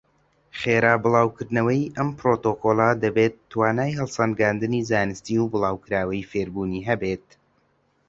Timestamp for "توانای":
3.51-3.97